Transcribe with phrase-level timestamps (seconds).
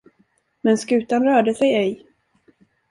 [0.63, 2.05] Men skutan rörde sig ej.